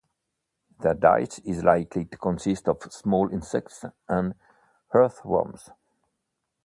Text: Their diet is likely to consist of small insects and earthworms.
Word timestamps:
Their 0.79 0.95
diet 0.95 1.37
is 1.45 1.63
likely 1.63 2.05
to 2.05 2.17
consist 2.17 2.67
of 2.67 2.91
small 2.91 3.29
insects 3.29 3.85
and 4.09 4.33
earthworms. 4.95 5.69